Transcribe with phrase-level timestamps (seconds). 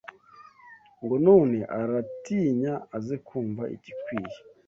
[1.03, 4.37] Ngo none aratinya Aze kumva igikwiye